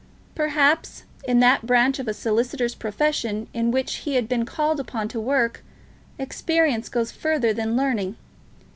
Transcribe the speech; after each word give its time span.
Perhaps 0.33 1.03
in 1.25 1.41
that 1.41 1.67
branch 1.67 1.99
of 1.99 2.07
a 2.07 2.13
solicitor's 2.15 2.73
profession 2.73 3.47
in 3.53 3.69
which 3.69 3.97
he 3.97 4.15
had 4.15 4.27
been 4.27 4.45
called 4.47 4.79
upon 4.79 5.07
to 5.09 5.19
work, 5.19 5.63
experience 6.17 6.89
goes 6.89 7.11
further 7.11 7.53
than 7.53 7.77
learning. 7.77 8.15